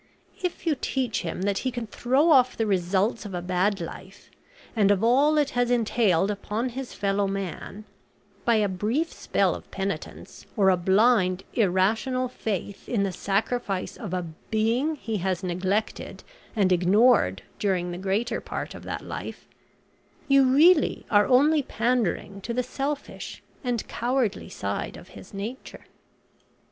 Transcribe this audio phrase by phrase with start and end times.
[0.41, 4.31] If you teach him that he can throw off the results of a bad life,
[4.75, 7.85] and of all it has entailed upon his fellow man,
[8.43, 14.11] by a brief spell of penitence, or a blind, irrational faith in the sacrifice of
[14.11, 16.23] a Being he has neglected
[16.55, 19.47] and ignored during the greater part of that life,
[20.27, 25.85] you really are only pandering to the selfish and cowardly side of his nature."